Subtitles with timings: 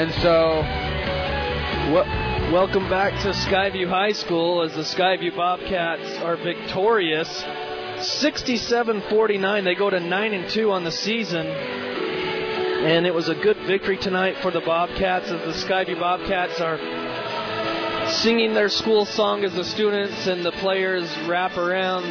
[0.00, 0.62] And so,
[2.50, 7.28] welcome back to Skyview High School as the Skyview Bobcats are victorious.
[7.98, 9.62] 67-49.
[9.62, 11.46] They go to 9 and 2 on the season.
[11.46, 18.08] And it was a good victory tonight for the Bobcats as the Skyview Bobcats are
[18.10, 22.06] singing their school song as the students and the players wrap around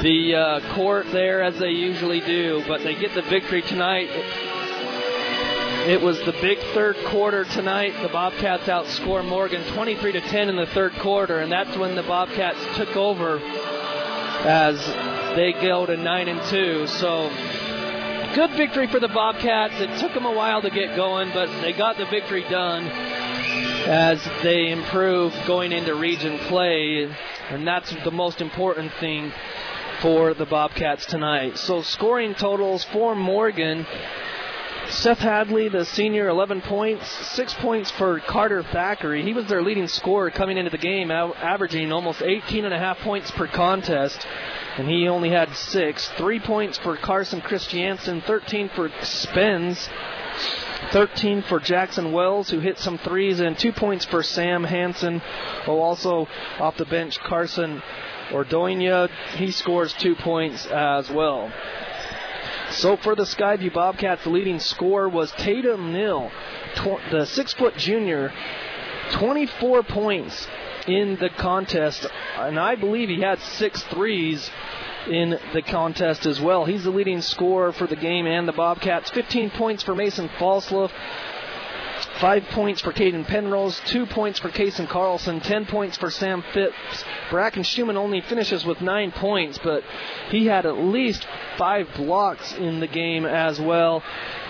[0.00, 2.62] the uh, court there as they usually do.
[2.68, 4.49] But they get the victory tonight.
[5.90, 8.00] It was the big third quarter tonight.
[8.00, 12.04] The Bobcats outscore Morgan 23 to 10 in the third quarter, and that's when the
[12.04, 13.40] Bobcats took over
[14.46, 14.78] as
[15.34, 16.86] they go to 9 and 2.
[16.86, 17.28] So
[18.36, 19.80] good victory for the Bobcats.
[19.80, 24.24] It took them a while to get going, but they got the victory done as
[24.44, 27.12] they improve going into region play,
[27.48, 29.32] and that's the most important thing
[29.98, 31.58] for the Bobcats tonight.
[31.58, 33.88] So scoring totals for Morgan.
[34.90, 39.22] Seth Hadley, the senior, 11 points, six points for Carter Thackeray.
[39.22, 42.98] He was their leading scorer coming into the game, averaging almost 18 and a half
[42.98, 44.26] points per contest,
[44.76, 46.08] and he only had six.
[46.16, 49.88] Three points for Carson Christiansen, 13 for Spence,
[50.90, 55.22] 13 for Jackson Wells, who hit some threes, and two points for Sam Hansen.
[55.68, 56.26] Oh, also
[56.58, 57.80] off the bench, Carson
[58.30, 61.52] Ordonia, he scores two points as well.
[62.70, 66.30] So for the Skyview Bobcats, the leading scorer was Tatum Nil,
[66.76, 68.32] tw- the six foot junior,
[69.12, 70.46] 24 points
[70.86, 72.06] in the contest,
[72.38, 74.50] and I believe he had six threes
[75.08, 76.64] in the contest as well.
[76.64, 79.10] He's the leading scorer for the game and the Bobcats.
[79.10, 80.90] 15 points for Mason Falslev.
[82.20, 87.04] Five points for Caden Penrose, two points for Kason Carlson, ten points for Sam Phipps.
[87.30, 89.82] Bracken Schumann only finishes with nine points, but
[90.28, 91.26] he had at least
[91.56, 94.02] five blocks in the game as well.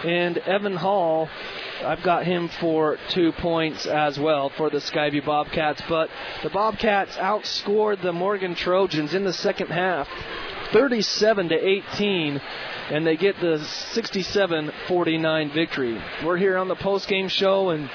[0.02, 1.28] And Evan Hall,
[1.84, 5.81] I've got him for two points as well for the Skyview Bobcats.
[5.88, 6.10] But
[6.42, 10.08] the Bobcats outscored the Morgan Trojans in the second half,
[10.72, 12.41] 37 to 18
[12.91, 13.58] and they get the
[13.92, 16.03] 67 49 victory.
[16.25, 17.88] We're here on the post game show, and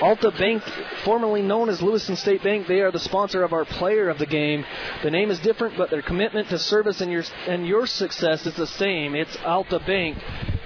[0.00, 0.62] Alta Bank,
[1.04, 4.26] formerly known as Lewiston State Bank, they are the sponsor of our player of the
[4.26, 4.64] game.
[5.02, 8.54] The name is different, but their commitment to service and your and your success is
[8.54, 9.14] the same.
[9.14, 10.18] It's Alta Bank,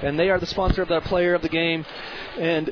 [0.02, 1.86] and they are the sponsor of our player of the game.
[2.38, 2.70] And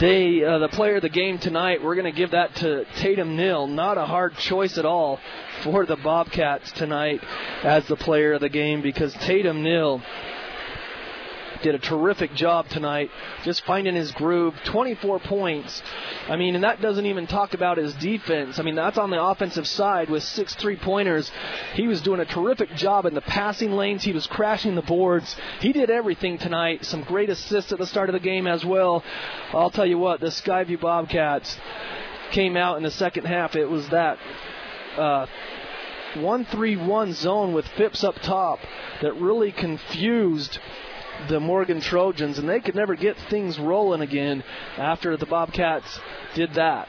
[0.00, 3.36] they, uh, the player of the game tonight, we're going to give that to Tatum
[3.36, 3.66] Nil.
[3.66, 5.20] Not a hard choice at all
[5.62, 7.22] for the Bobcats tonight
[7.62, 10.02] as the player of the game because Tatum Nil
[11.62, 13.10] did a terrific job tonight,
[13.44, 14.54] just finding his groove.
[14.64, 15.82] 24 points.
[16.28, 18.58] I mean, and that doesn't even talk about his defense.
[18.58, 21.30] I mean, that's on the offensive side with six three pointers.
[21.74, 24.04] He was doing a terrific job in the passing lanes.
[24.04, 25.36] He was crashing the boards.
[25.60, 26.84] He did everything tonight.
[26.84, 29.04] Some great assists at the start of the game as well.
[29.52, 31.58] I'll tell you what, the Skyview Bobcats
[32.30, 33.56] came out in the second half.
[33.56, 34.18] It was that.
[34.96, 35.26] Uh,
[36.16, 38.60] 1 3 1 zone with Phipps up top
[39.02, 40.58] that really confused
[41.28, 44.44] the Morgan Trojans, and they could never get things rolling again
[44.76, 46.00] after the Bobcats
[46.34, 46.88] did that.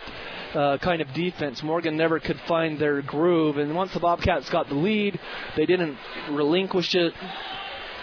[0.53, 1.61] Uh, kind of defense.
[1.61, 5.19] Morgan never could find their groove, and once the Bobcats got the lead,
[5.55, 5.95] they didn't
[6.31, 7.13] relinquish it.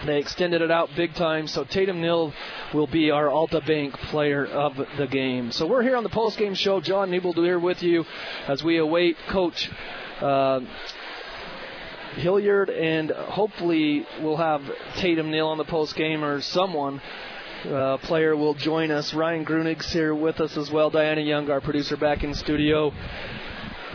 [0.05, 1.49] They extended it out big time.
[1.49, 2.33] So Tatum Nil
[2.75, 5.51] will be our Alta Bank player of the game.
[5.51, 6.81] So we're here on the post game show.
[6.81, 8.05] John Newbold here with you
[8.47, 9.71] as we await Coach
[10.21, 10.61] uh,
[12.17, 14.63] Hilliard, and hopefully we'll have
[14.97, 17.01] Tatum Nil on the post game or someone.
[17.65, 19.13] Uh, player will join us.
[19.13, 20.91] Ryan Grunig's here with us as well.
[20.91, 22.93] Diana Young, our producer, back in studio,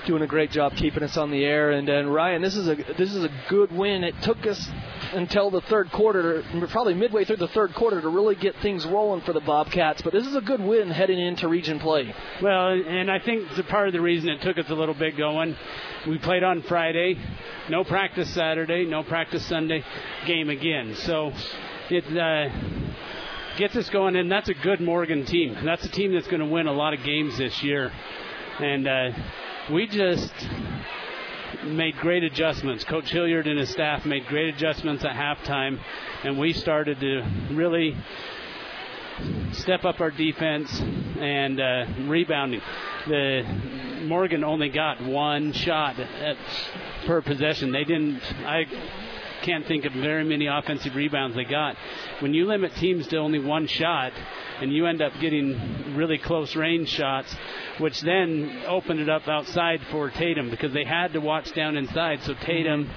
[0.05, 1.71] doing a great job keeping us on the air.
[1.71, 4.03] And, and Ryan, this is a this is a good win.
[4.03, 4.69] It took us
[5.13, 9.22] until the third quarter, probably midway through the third quarter, to really get things rolling
[9.22, 10.01] for the Bobcats.
[10.01, 12.13] But this is a good win heading into region play.
[12.41, 15.55] Well, and I think part of the reason it took us a little bit going,
[16.07, 17.17] we played on Friday,
[17.69, 19.83] no practice Saturday, no practice Sunday,
[20.25, 20.95] game again.
[20.95, 21.31] So
[21.89, 22.50] it uh,
[23.57, 25.57] gets us going, and that's a good Morgan team.
[25.63, 27.91] That's a team that's going to win a lot of games this year.
[28.59, 29.12] And uh,
[29.71, 30.33] we just
[31.66, 32.84] made great adjustments.
[32.84, 35.80] Coach Hilliard and his staff made great adjustments at halftime,
[36.24, 37.22] and we started to
[37.52, 37.96] really
[39.54, 42.62] step up our defense and uh, rebounding.
[43.08, 43.44] The
[44.04, 46.38] Morgan only got one shot at,
[47.06, 47.72] per possession.
[47.72, 48.22] They didn't.
[48.46, 48.66] I
[49.44, 51.75] can't think of very many offensive rebounds they got.
[52.19, 54.13] When you limit teams to only one shot,
[54.62, 57.36] and you end up getting really close range shots,
[57.80, 62.22] which then opened it up outside for Tatum because they had to watch down inside.
[62.24, 62.90] So Tatum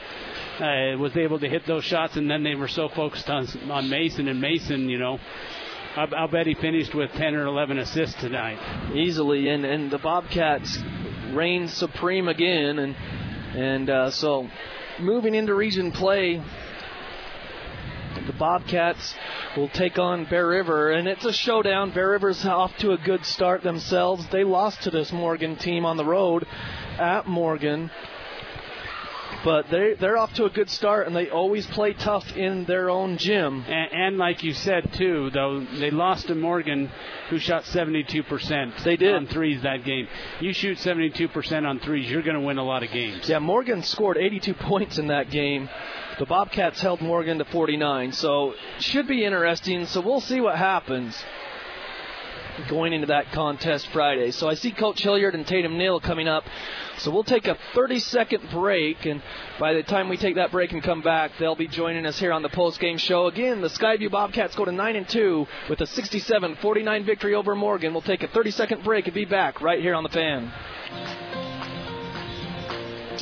[0.60, 3.88] uh, was able to hit those shots, and then they were so focused on on
[3.88, 5.18] Mason and Mason, you know.
[5.96, 8.58] I'll, bet he finished with 10 or 11 assists tonight.
[8.94, 10.78] easily, and and the Bobcats
[11.32, 12.96] reign supreme again, and
[13.56, 14.48] and uh, so
[14.98, 16.42] moving into region play.
[18.26, 19.14] The Bobcats
[19.54, 21.90] will take on Bear River, and it's a showdown.
[21.90, 24.26] Bear River's off to a good start themselves.
[24.28, 26.46] They lost to this Morgan team on the road
[26.98, 27.90] at Morgan,
[29.44, 32.90] but they they're off to a good start, and they always play tough in their
[32.90, 33.64] own gym.
[33.66, 36.90] And, and like you said too, though they lost to Morgan,
[37.30, 38.84] who shot 72%.
[38.84, 39.14] They did.
[39.14, 40.08] on threes that game.
[40.40, 43.28] You shoot 72% on threes, you're going to win a lot of games.
[43.28, 45.68] Yeah, Morgan scored 82 points in that game.
[46.18, 49.86] The Bobcats held Morgan to 49, so should be interesting.
[49.86, 51.20] So we'll see what happens
[52.68, 54.30] going into that contest Friday.
[54.30, 56.44] So I see Coach Hilliard and Tatum Neal coming up.
[56.98, 59.22] So we'll take a 30 second break, and
[59.58, 62.32] by the time we take that break and come back, they'll be joining us here
[62.32, 63.26] on the post game show.
[63.26, 67.54] Again, the Skyview Bobcats go to 9 and 2 with a 67 49 victory over
[67.54, 67.92] Morgan.
[67.92, 71.23] We'll take a 30 second break and be back right here on the fan.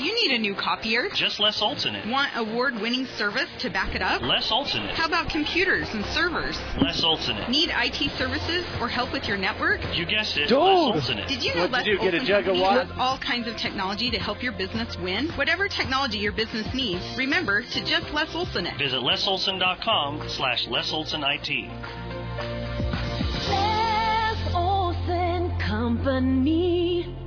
[0.03, 1.09] Do you need a new copier?
[1.15, 2.09] Just Les Olson it.
[2.09, 4.21] Want award winning service to back it up?
[4.21, 4.97] Les Olson it.
[4.97, 6.59] How about computers and servers?
[6.81, 7.49] Les Olson it.
[7.49, 9.81] Need IT services or help with your network?
[9.97, 10.49] You guessed it.
[10.49, 10.59] Dude.
[10.59, 11.29] Les Olson it.
[11.29, 12.85] Did you know What'd Les you do, get a jug of Company water?
[12.87, 15.29] has all kinds of technology to help your business win?
[15.37, 18.77] Whatever technology your business needs, remember to just Les Olson it.
[18.79, 21.71] Visit lesolson.com slash lesolsonit.
[23.49, 27.22] Les Olson Company.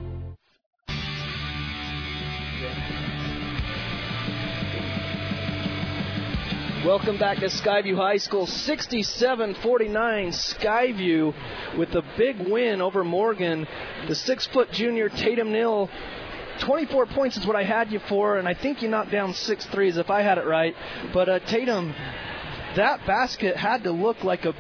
[6.86, 8.46] Welcome back to Skyview High School.
[8.46, 11.34] 67 49 Skyview
[11.80, 13.68] with the big win over Morgan.
[14.08, 15.90] The six foot junior Tatum Nill.
[16.60, 19.66] 24 points is what I had you for, and I think you knocked down six
[19.66, 20.76] threes if I had it right.
[21.12, 21.94] But uh, Tatum,
[22.76, 24.54] that basket had to look like a,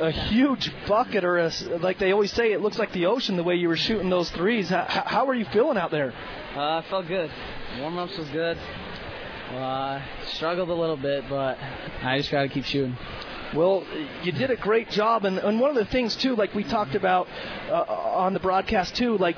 [0.00, 3.42] a huge bucket, or a, like they always say, it looks like the ocean the
[3.42, 4.68] way you were shooting those threes.
[4.68, 6.12] How, how are you feeling out there?
[6.54, 7.30] Uh, I felt good.
[7.78, 8.58] Warm ups was good.
[9.50, 10.00] Uh,
[10.32, 11.58] struggled a little bit, but
[12.02, 12.96] I just got to keep shooting.
[13.54, 13.84] Well,
[14.22, 16.94] you did a great job, and, and one of the things too, like we talked
[16.94, 17.26] about
[17.68, 19.36] uh, on the broadcast too, like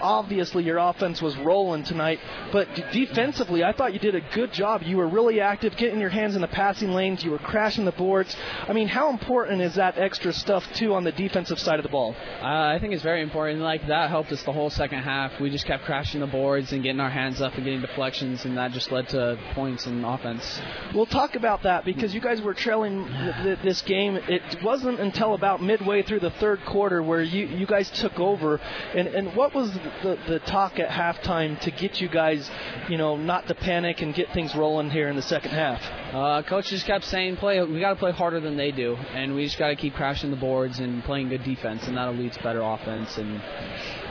[0.00, 2.20] obviously your offense was rolling tonight,
[2.52, 4.82] but defensively, I thought you did a good job.
[4.82, 7.24] You were really active, getting your hands in the passing lanes.
[7.24, 8.34] You were crashing the boards.
[8.68, 11.88] I mean, how important is that extra stuff too on the defensive side of the
[11.88, 12.14] ball?
[12.40, 13.60] Uh, I think it's very important.
[13.60, 15.38] Like that helped us the whole second half.
[15.40, 18.56] We just kept crashing the boards and getting our hands up and getting deflections, and
[18.56, 20.60] that just led to points and offense.
[20.94, 24.16] We'll talk about that because you guys were trailing th- th- this game.
[24.16, 28.60] It wasn't until about midway through the third quarter where you, you guys took over.
[28.94, 29.70] And, and what was
[30.02, 32.50] the, the talk at halftime to get you guys,
[32.88, 35.82] you know, not to panic and get things rolling here in the second half?
[36.14, 37.62] Uh, coach just kept saying, "Play.
[37.62, 40.30] We got to play harder than they do, and we just got to keep crashing
[40.30, 43.40] the boards and playing good defense, and that'll lead to better offense." And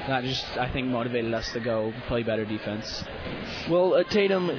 [0.08, 3.04] that just, I think, motivated us to go play better defense.
[3.70, 4.50] Well, uh, Tatum,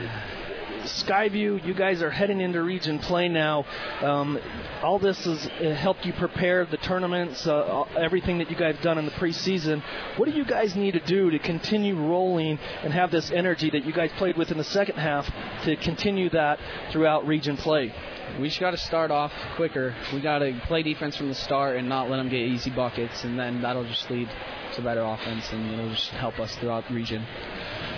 [0.85, 3.65] Skyview, you guys are heading into region play now.
[4.03, 4.39] Um,
[4.83, 8.99] all this has uh, helped you prepare the tournaments, uh, everything that you guys done
[8.99, 9.83] in the preseason.
[10.17, 13.85] What do you guys need to do to continue rolling and have this energy that
[13.85, 15.27] you guys played with in the second half
[15.65, 16.59] to continue that
[16.93, 17.93] throughout region play?
[18.39, 19.95] We just got to start off quicker.
[20.13, 23.25] We got to play defense from the start and not let them get easy buckets,
[23.25, 24.29] and then that'll just lead
[24.75, 27.25] to better offense, and it'll just help us throughout the region.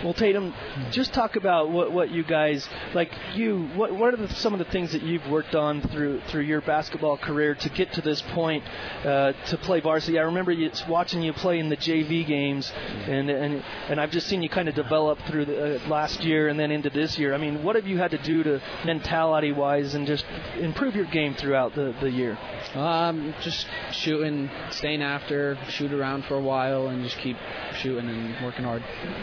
[0.04, 0.52] Well, Tatum,
[0.90, 3.10] just talk about what, what you guys like.
[3.34, 6.42] You, what, what are the, some of the things that you've worked on through through
[6.42, 8.62] your basketball career to get to this point
[9.04, 10.18] uh, to play varsity?
[10.18, 12.70] I remember you, watching you play in the JV games,
[13.06, 16.48] and and and I've just seen you kind of develop through the uh, last year
[16.48, 17.34] and then into this year.
[17.34, 20.24] I mean, what have you had to do to mentality wise and just
[20.58, 22.38] improve your game throughout the the year?
[22.74, 27.36] Um, just shooting, staying after, shoot around for a while, and just keep
[27.76, 28.82] shooting and working hard.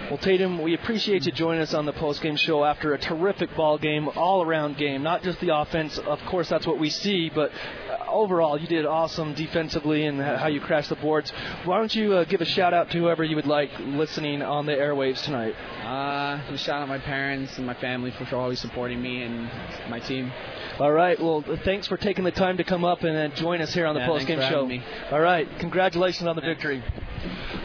[0.09, 3.77] Well, Tatum, we appreciate you joining us on the post-game show after a terrific ball
[3.77, 5.03] game, all-around game.
[5.03, 7.51] Not just the offense, of course, that's what we see, but
[7.89, 11.31] uh, overall, you did awesome defensively and how you crashed the boards.
[11.65, 14.65] Why don't you uh, give a shout out to whoever you would like listening on
[14.65, 15.55] the airwaves tonight?
[15.83, 19.49] Uh, shout out my parents and my family for always supporting me and
[19.89, 20.31] my team.
[20.79, 21.19] All right.
[21.19, 23.93] Well, thanks for taking the time to come up and uh, join us here on
[23.95, 24.65] the Yeah, thanks post-game show.
[24.65, 24.83] me.
[25.11, 25.47] All right.
[25.59, 26.83] Congratulations on the victory.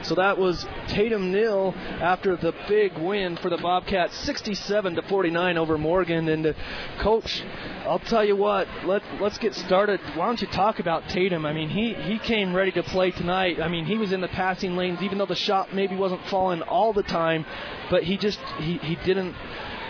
[0.03, 5.59] So that was Tatum Nil after the big win for the Bobcats, 67 to 49
[5.59, 6.29] over Morgan.
[6.29, 6.53] And uh,
[7.01, 7.43] coach,
[7.85, 8.69] I'll tell you what.
[8.85, 10.01] Let let's get started.
[10.15, 11.45] Why don't you talk about Tatum?
[11.45, 13.61] I mean, he he came ready to play tonight.
[13.61, 16.63] I mean, he was in the passing lanes, even though the shot maybe wasn't falling
[16.63, 17.45] all the time,
[17.91, 19.35] but he just he he didn't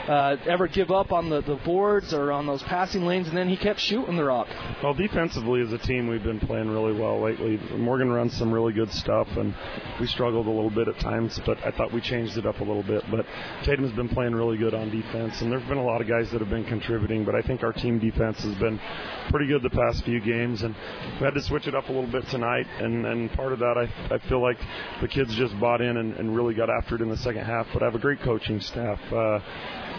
[0.09, 3.49] uh, ever give up on the, the boards or on those passing lanes, and then
[3.49, 4.49] he kept shooting the rock.
[4.83, 7.59] Well, defensively as a team, we've been playing really well lately.
[7.77, 9.55] Morgan runs some really good stuff, and
[10.01, 12.65] we struggled a little bit at times, but I thought we changed it up a
[12.65, 13.05] little bit.
[13.11, 13.27] But
[13.65, 16.41] Tatum's been playing really good on defense, and there've been a lot of guys that
[16.41, 18.81] have been contributing, but I think our team defense has been
[19.29, 20.75] pretty good the past few games, and
[21.21, 23.77] we had to switch it up a little bit tonight, and, and part of that
[23.77, 24.59] I, I feel like
[25.03, 27.67] the kids just bought in and, and really got after it in the second half,
[27.75, 28.99] but I have a great coaching staff.
[29.13, 29.41] Uh,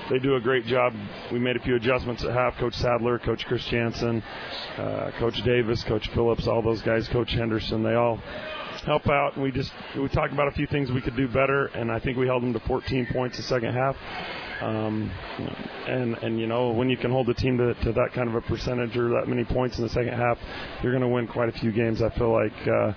[0.09, 0.93] they do a great job.
[1.31, 2.57] We made a few adjustments at half.
[2.57, 4.23] Coach Sadler, Coach Chris Jansen,
[4.77, 8.17] uh, Coach Davis, Coach Phillips, all those guys, Coach Henderson, they all
[8.85, 9.35] help out.
[9.35, 11.99] And we just we talked about a few things we could do better, and I
[11.99, 13.95] think we held them to 14 points in the second half.
[14.61, 15.09] Um,
[15.87, 18.35] and and you know when you can hold the team to, to that kind of
[18.35, 20.37] a percentage or that many points in the second half,
[20.83, 22.01] you're going to win quite a few games.
[22.01, 22.67] I feel like.
[22.67, 22.93] Uh,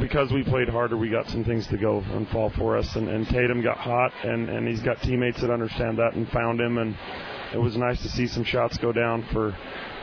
[0.00, 2.96] because we played harder, we got some things to go and fall for us.
[2.96, 6.60] And, and Tatum got hot, and, and he's got teammates that understand that and found
[6.60, 6.78] him.
[6.78, 6.96] And
[7.56, 9.56] it was nice to see some shots go down for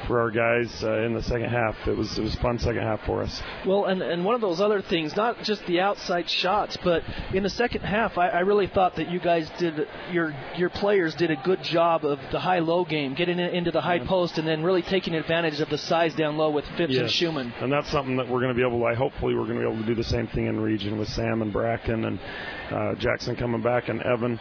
[0.08, 1.76] for our guys uh, in the second half.
[1.88, 3.42] It was it was a fun second half for us.
[3.66, 7.42] Well, and and one of those other things, not just the outside shots, but in
[7.44, 11.32] the second half, I, I really thought that you guys did your your players did
[11.32, 14.06] a good job of the high-low game, getting it into the high Yeah.
[14.08, 17.12] post, and then really taking advantage of the size down low with Phipps and Yes.
[17.12, 17.54] Schumann.
[17.62, 19.66] And that's something that we're going to be able to, I hopefully we're going to
[19.66, 22.20] be able to do the same thing in region with Sam and Bracken and
[22.72, 24.38] uh, Jackson coming back and Evan.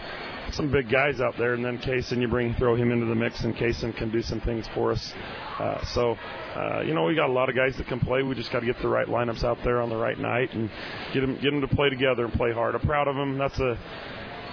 [0.51, 3.43] Some big guys out there, and then Kaysen, you bring throw him into the mix,
[3.45, 5.13] and Kaysen can do some things for us.
[5.59, 6.17] Uh, so,
[6.57, 8.23] uh, you know, we got a lot of guys that can play.
[8.23, 10.71] We just got to get the right lineups out there on the right night and
[11.15, 12.75] get them get them to play together and play hard.
[12.75, 13.39] I'm proud of them.
[13.39, 13.79] That's a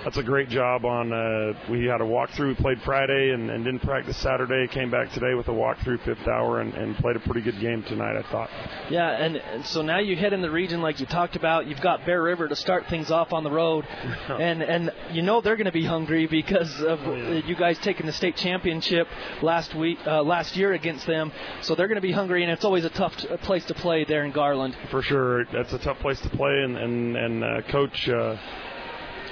[0.04, 1.12] that's a great job on.
[1.12, 2.50] Uh, we had a walkthrough.
[2.50, 4.68] We played Friday and, and didn't practice Saturday.
[4.68, 7.84] Came back today with a walkthrough fifth hour and, and played a pretty good game
[7.84, 8.18] tonight.
[8.18, 8.50] I thought.
[8.90, 11.68] Yeah, and, and so now you head in the region like you talked about.
[11.68, 13.86] You've got Bear River to start things off on the road,
[14.30, 18.06] and and you know they're going to be hungry because of uh, you guys taking
[18.06, 19.08] the state championship
[19.42, 21.32] last week, uh, last year against them.
[21.62, 24.06] So they're going to be hungry, and it's always a tough t- place to play
[24.06, 24.78] there in Garland.
[24.92, 28.08] For sure, that's a tough place to play, and and and uh, coach.
[28.08, 28.38] Uh,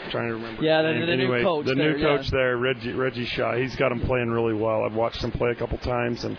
[0.09, 0.63] trying to remember.
[0.63, 2.23] Yeah, the- the new coach the there, new yeah.
[2.31, 3.55] there, Reggie Reggie Shaw.
[3.55, 4.83] He's got them playing really well.
[4.83, 6.37] I've watched them play a couple times, and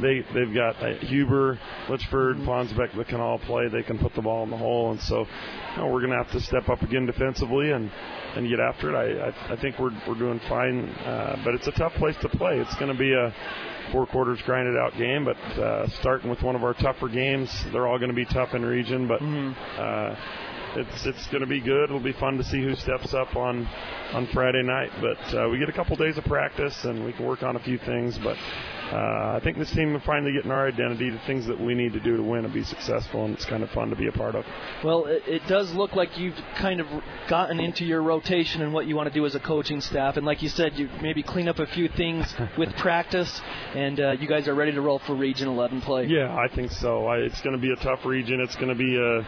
[0.00, 1.58] they they've got uh, Huber,
[1.88, 2.48] Litchford, Mm-hmm.
[2.48, 3.68] Ponsbeck that can all play.
[3.68, 6.18] They can put the ball in the hole, and so you know, we're going to
[6.22, 7.90] have to step up again defensively and
[8.34, 8.96] and get after it.
[8.96, 12.28] I I, I think we're we're doing fine, uh, but it's a tough place to
[12.28, 12.58] play.
[12.58, 13.34] It's going to be a
[13.92, 17.86] four quarters grinded out game, but uh, starting with one of our tougher games, they're
[17.86, 19.22] all going to be tough in region, but.
[19.22, 20.16] Uh,
[20.76, 21.84] it's it's going to be good.
[21.84, 23.66] It'll be fun to see who steps up on
[24.12, 24.90] on Friday night.
[25.00, 27.60] But uh, we get a couple days of practice and we can work on a
[27.60, 28.18] few things.
[28.18, 28.36] But
[28.92, 31.92] uh, I think this team is finally getting our identity, the things that we need
[31.94, 34.12] to do to win and be successful, and it's kind of fun to be a
[34.12, 34.44] part of.
[34.84, 36.86] Well, it, it does look like you've kind of
[37.28, 40.16] gotten into your rotation and what you want to do as a coaching staff.
[40.16, 43.40] And like you said, you maybe clean up a few things with practice,
[43.74, 46.06] and uh, you guys are ready to roll for Region 11 play.
[46.06, 47.06] Yeah, I think so.
[47.06, 48.40] I, it's going to be a tough region.
[48.40, 49.26] It's going to be a.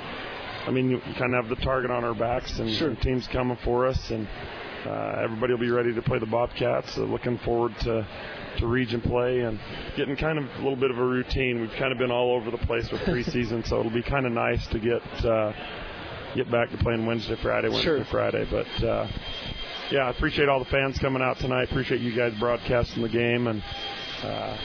[0.69, 2.95] I mean, you kind of have the target on our backs, and, Sure.
[2.97, 4.29] teams coming for us, and
[4.87, 6.95] uh, everybody will be ready to play the Bobcats.
[6.95, 8.07] So looking forward to
[8.59, 9.59] to region play and
[9.97, 11.61] getting kind of a little bit of a routine.
[11.61, 14.33] We've kind of been all over the place with preseason, so it'll be kind of
[14.33, 15.53] nice to get uh,
[16.35, 18.05] get back to playing Wednesday, Friday, Wednesday, Sure.
[18.07, 18.47] Friday.
[18.51, 19.07] But uh,
[19.91, 21.71] yeah, I appreciate all the fans coming out tonight.
[21.71, 23.63] Appreciate you guys broadcasting the game, and
[24.23, 24.57] uh,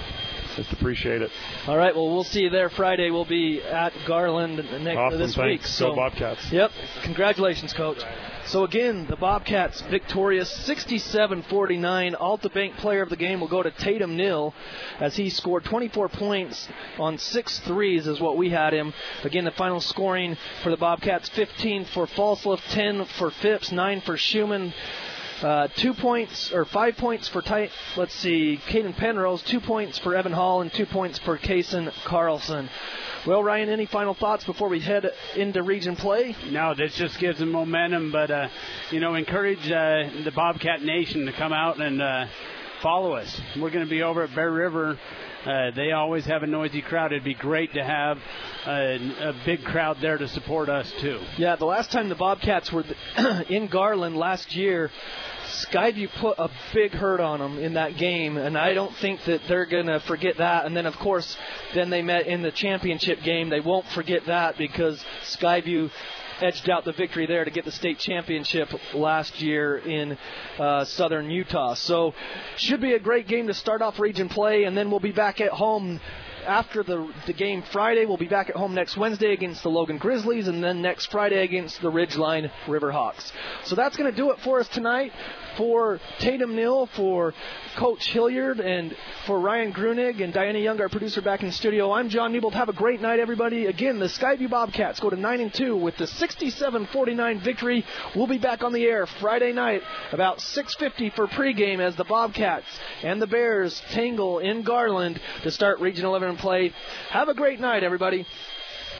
[0.55, 1.31] just appreciate it.
[1.67, 1.95] All right.
[1.95, 3.09] Well, we'll see you there Friday.
[3.11, 5.51] We'll be at Garland next uh, Awesome, this thanks.
[5.51, 5.61] week.
[5.61, 6.51] Go So, Bobcats.
[6.51, 6.71] Yep.
[7.03, 8.01] Congratulations, coach.
[8.45, 12.15] So again, the Bobcats victorious 67-49.
[12.19, 14.53] Alta Bank player of the game will go to Tatum Nil
[14.99, 16.67] as he scored 24 points
[16.99, 18.93] on six threes is what we had him.
[19.23, 24.17] Again, the final scoring for the Bobcats 15 for Falslev, 10 for Phipps, 9 for
[24.17, 24.73] Schumann.
[25.43, 27.69] Uh, two points or five points for tight.
[27.97, 32.69] let's see, Caden Penrose, two points for Evan Hall, and two points for Kason Carlson.
[33.27, 36.33] Well, Ryan, any final thoughts before we head into region play?
[36.49, 38.47] No, this just gives them momentum, but uh,
[38.89, 42.25] you know, encourage uh, the Bobcat Nation to come out and uh,
[42.83, 43.41] follow us.
[43.55, 44.99] We're going to be over at Bear River.
[45.45, 47.13] Uh, they always have a noisy crowd.
[47.13, 48.19] It'd be great to have
[48.67, 51.19] a, a big crowd there to support us too.
[51.37, 52.83] Yeah, the last time the Bobcats were
[53.49, 54.91] in Garland last year,
[55.45, 59.41] Skyview put a big hurt on them in that game, and I don't think that
[59.47, 60.65] they're going to forget that.
[60.65, 61.37] And then, of course,
[61.73, 63.49] then they met in the championship game.
[63.49, 65.89] They won't forget that because Skyview
[66.41, 70.17] edged out the victory there to get the state championship last year in
[70.59, 71.73] uh, southern Utah.
[71.73, 72.13] So,
[72.57, 75.41] should be a great game to start off region play, and then we'll be back
[75.41, 75.99] at home
[76.43, 79.97] after the the game Friday, we'll be back at home next Wednesday against the Logan
[79.97, 83.31] Grizzlies, and then next Friday against the Ridgeline Riverhawks.
[83.65, 85.11] So that's going to do it for us tonight.
[85.57, 87.35] For Tatum Mill, for
[87.75, 88.95] Coach Hilliard, and
[89.27, 92.55] for Ryan Grunig and Diana Young, our producer back in the studio, I'm John Newbold.
[92.55, 93.67] Have a great night, everybody.
[93.67, 97.85] Again, the Skyview Bobcats go to 9 and 2 with the 67-49 victory.
[98.15, 102.65] We'll be back on the air Friday night about 6:50 for pregame as the Bobcats
[103.03, 106.73] and the Bears tangle in Garland to start Region 11 play.
[107.09, 108.25] Have a great night, everybody.